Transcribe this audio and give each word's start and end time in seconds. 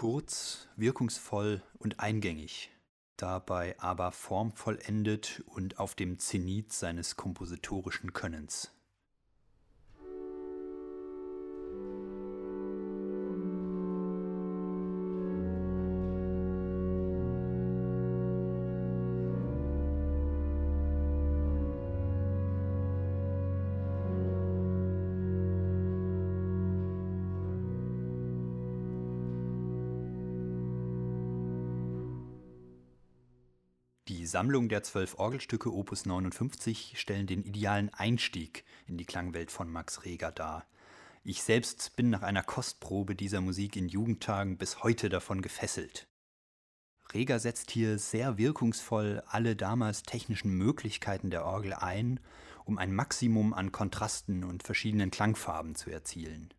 Kurz, 0.00 0.68
wirkungsvoll 0.76 1.60
und 1.80 1.98
eingängig, 1.98 2.70
dabei 3.16 3.74
aber 3.80 4.12
formvollendet 4.12 5.42
und 5.46 5.80
auf 5.80 5.96
dem 5.96 6.20
Zenit 6.20 6.72
seines 6.72 7.16
kompositorischen 7.16 8.12
Könnens. 8.12 8.70
Sammlung 34.28 34.68
der 34.68 34.82
zwölf 34.82 35.18
Orgelstücke 35.18 35.72
Opus 35.72 36.06
59 36.06 36.94
stellen 36.96 37.26
den 37.26 37.42
idealen 37.42 37.92
Einstieg 37.92 38.64
in 38.86 38.98
die 38.98 39.06
Klangwelt 39.06 39.50
von 39.50 39.70
Max 39.70 40.04
Reger 40.04 40.30
dar. 40.30 40.66
Ich 41.24 41.42
selbst 41.42 41.96
bin 41.96 42.10
nach 42.10 42.22
einer 42.22 42.42
Kostprobe 42.42 43.16
dieser 43.16 43.40
Musik 43.40 43.74
in 43.74 43.88
Jugendtagen 43.88 44.56
bis 44.58 44.82
heute 44.82 45.08
davon 45.08 45.42
gefesselt. 45.42 46.06
Reger 47.12 47.38
setzt 47.38 47.70
hier 47.70 47.98
sehr 47.98 48.36
wirkungsvoll 48.36 49.22
alle 49.26 49.56
damals 49.56 50.02
technischen 50.02 50.52
Möglichkeiten 50.52 51.30
der 51.30 51.46
Orgel 51.46 51.72
ein, 51.72 52.20
um 52.66 52.76
ein 52.76 52.94
Maximum 52.94 53.54
an 53.54 53.72
Kontrasten 53.72 54.44
und 54.44 54.62
verschiedenen 54.62 55.10
Klangfarben 55.10 55.74
zu 55.74 55.90
erzielen. 55.90 56.52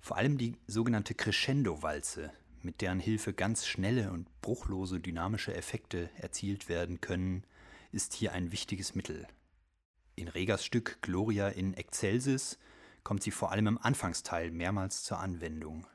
Vor 0.00 0.16
allem 0.16 0.38
die 0.38 0.56
sogenannte 0.66 1.14
Crescendo-Walze 1.14 2.32
mit 2.62 2.80
deren 2.80 3.00
Hilfe 3.00 3.32
ganz 3.32 3.66
schnelle 3.66 4.12
und 4.12 4.28
bruchlose 4.40 5.00
dynamische 5.00 5.54
Effekte 5.54 6.10
erzielt 6.16 6.68
werden 6.68 7.00
können, 7.00 7.44
ist 7.92 8.14
hier 8.14 8.32
ein 8.32 8.52
wichtiges 8.52 8.94
Mittel. 8.94 9.26
In 10.16 10.28
Regers 10.28 10.64
Stück 10.64 10.98
Gloria 11.02 11.48
in 11.48 11.74
Excelsis 11.74 12.58
kommt 13.02 13.22
sie 13.22 13.30
vor 13.30 13.50
allem 13.52 13.66
im 13.66 13.78
Anfangsteil 13.78 14.50
mehrmals 14.50 15.02
zur 15.02 15.18
Anwendung. 15.18 15.86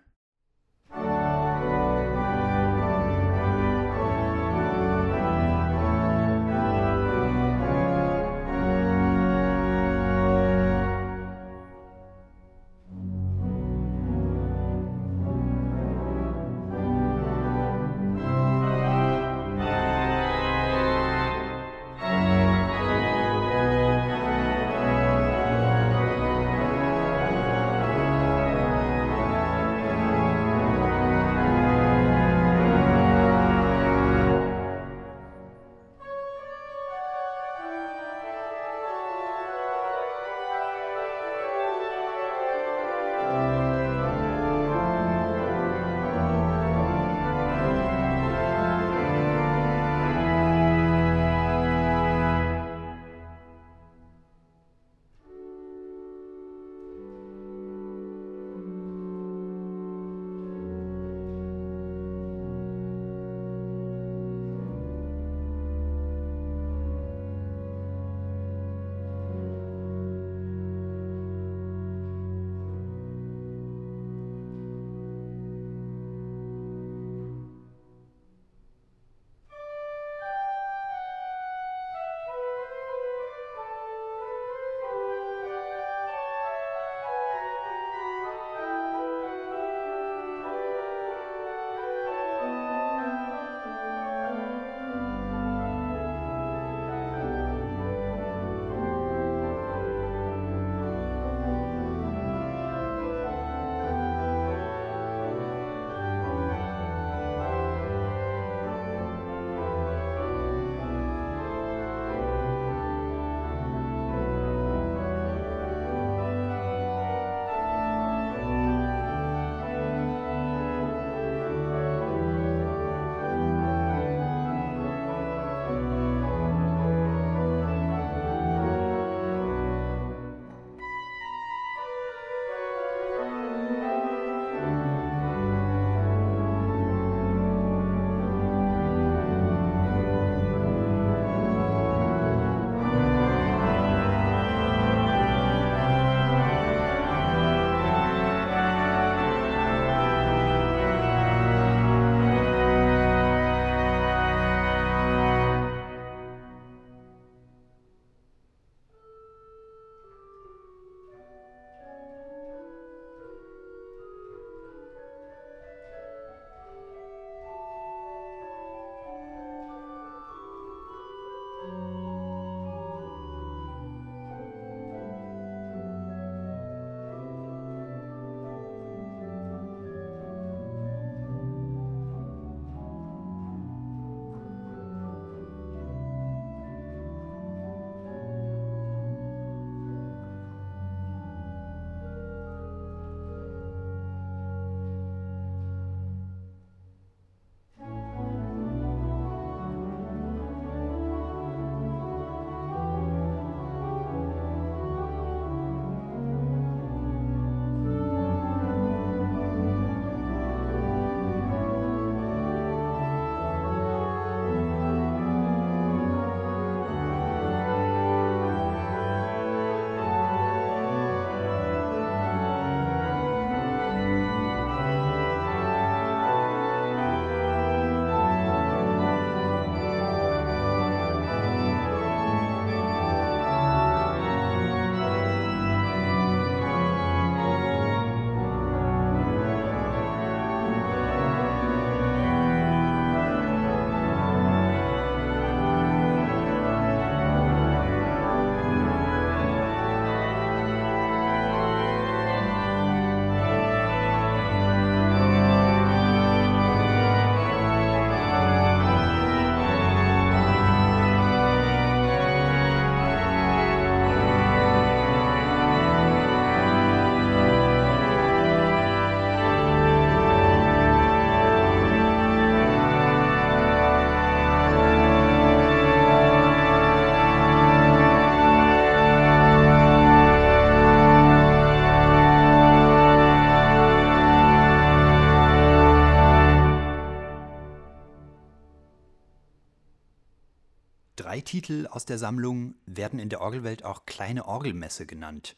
Titel 291.41 291.87
aus 291.89 292.05
der 292.05 292.17
Sammlung 292.17 292.75
werden 292.85 293.19
in 293.19 293.29
der 293.29 293.41
Orgelwelt 293.41 293.83
auch 293.83 294.05
kleine 294.05 294.45
Orgelmesse 294.45 295.05
genannt. 295.05 295.55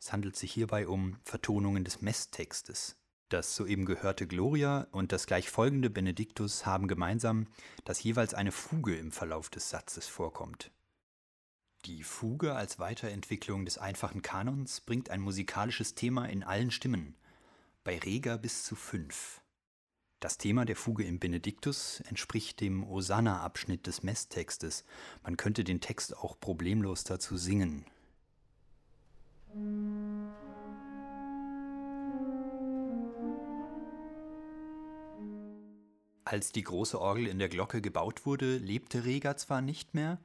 Es 0.00 0.12
handelt 0.12 0.36
sich 0.36 0.52
hierbei 0.52 0.88
um 0.88 1.16
Vertonungen 1.22 1.84
des 1.84 2.02
Messtextes. 2.02 2.96
Das 3.28 3.56
soeben 3.56 3.86
gehörte 3.86 4.26
Gloria 4.26 4.86
und 4.90 5.12
das 5.12 5.26
gleich 5.26 5.50
folgende 5.50 5.90
Benediktus 5.90 6.66
haben 6.66 6.88
gemeinsam, 6.88 7.46
dass 7.84 8.02
jeweils 8.02 8.34
eine 8.34 8.52
Fuge 8.52 8.96
im 8.96 9.12
Verlauf 9.12 9.50
des 9.50 9.70
Satzes 9.70 10.06
vorkommt. 10.06 10.70
Die 11.86 12.02
Fuge 12.02 12.54
als 12.54 12.78
Weiterentwicklung 12.78 13.64
des 13.64 13.78
einfachen 13.78 14.22
Kanons 14.22 14.80
bringt 14.80 15.10
ein 15.10 15.20
musikalisches 15.20 15.94
Thema 15.94 16.26
in 16.26 16.42
allen 16.42 16.70
Stimmen, 16.70 17.14
bei 17.82 17.98
Reger 17.98 18.38
bis 18.38 18.64
zu 18.64 18.74
fünf. 18.74 19.42
Das 20.24 20.38
Thema 20.38 20.64
der 20.64 20.74
Fuge 20.74 21.04
im 21.04 21.18
Benediktus 21.18 22.00
entspricht 22.08 22.62
dem 22.62 22.82
Osanna-Abschnitt 22.82 23.86
des 23.86 24.02
Messtextes. 24.02 24.86
Man 25.22 25.36
könnte 25.36 25.64
den 25.64 25.82
Text 25.82 26.16
auch 26.16 26.40
problemlos 26.40 27.04
dazu 27.04 27.36
singen. 27.36 27.84
Als 36.24 36.52
die 36.52 36.62
große 36.62 36.98
Orgel 36.98 37.26
in 37.26 37.38
der 37.38 37.50
Glocke 37.50 37.82
gebaut 37.82 38.24
wurde, 38.24 38.56
lebte 38.56 39.04
Reger 39.04 39.36
zwar 39.36 39.60
nicht 39.60 39.92
mehr, 39.92 40.18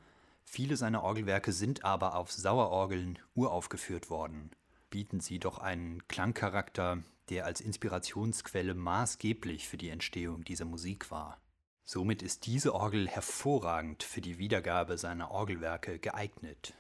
viele 0.46 0.78
seiner 0.78 1.04
Orgelwerke 1.04 1.52
sind 1.52 1.84
aber 1.84 2.16
auf 2.16 2.32
Sauerorgeln 2.32 3.20
uraufgeführt 3.36 4.10
worden. 4.10 4.52
Bieten 4.92 5.20
sie 5.20 5.40
doch 5.40 5.58
einen 5.58 6.08
Klangcharakter, 6.08 7.04
der 7.30 7.46
als 7.46 7.62
Inspirationsquelle 7.62 8.74
maßgeblich 8.74 9.68
für 9.68 9.78
die 9.78 9.90
Entstehung 9.90 10.44
dieser 10.44 10.66
Musik 10.66 11.12
war. 11.12 11.42
Somit 11.84 12.22
ist 12.22 12.46
diese 12.46 12.76
Orgel 12.76 13.08
hervorragend 13.08 14.04
für 14.04 14.22
die 14.22 14.38
Wiedergabe 14.38 14.98
seiner 14.98 15.32
Orgelwerke 15.32 16.00
geeignet. 16.00 16.76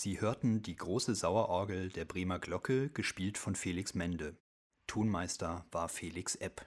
Sie 0.00 0.20
hörten 0.20 0.62
die 0.62 0.76
große 0.76 1.16
Sauerorgel 1.16 1.88
der 1.88 2.04
Bremer 2.04 2.38
Glocke, 2.38 2.88
gespielt 2.88 3.36
von 3.36 3.56
Felix 3.56 3.94
Mende. 3.94 4.36
Tonmeister 4.86 5.66
war 5.72 5.88
Felix 5.88 6.36
Epp. 6.36 6.64